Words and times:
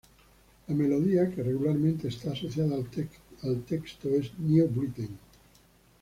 La 0.65 0.73
melodía 0.73 1.29
que 1.29 1.43
regularmente 1.43 2.07
está 2.07 2.31
asociada 2.31 2.73
al 2.75 3.63
texto 3.67 4.09
es 4.09 4.31
New 4.39 4.67
Britain. 4.67 5.15